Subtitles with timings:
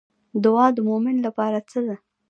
[0.43, 1.95] دعا د مومن لپاره څه ده؟